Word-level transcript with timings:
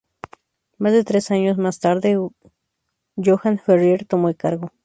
Más 0.79 0.93
de 0.93 1.03
tres 1.03 1.29
años 1.29 1.59
más 1.59 1.79
tarde, 1.79 2.17
Johan 3.17 3.59
Ferrier 3.59 4.03
tomó 4.03 4.29
el 4.29 4.35
cargo. 4.35 4.71